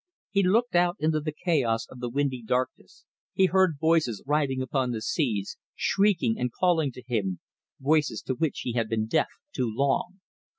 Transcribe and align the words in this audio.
He 0.31 0.41
looked 0.41 0.73
out 0.73 0.95
into 0.99 1.19
the 1.19 1.31
chaos 1.31 1.85
of 1.85 1.99
the 1.99 2.09
windy 2.09 2.41
darkness, 2.41 3.05
he 3.35 3.45
heard 3.45 3.75
voices 3.79 4.23
riding 4.25 4.59
upon 4.59 4.89
the 4.89 4.99
seas, 4.99 5.57
shrieking 5.75 6.39
and 6.39 6.51
calling 6.51 6.91
to 6.93 7.03
him, 7.05 7.39
voices 7.79 8.23
to 8.23 8.33
which 8.33 8.61
he 8.61 8.73
had 8.73 8.89
been 8.89 9.05
deaf 9.05 9.29
too 9.53 9.71
long. 9.71 10.19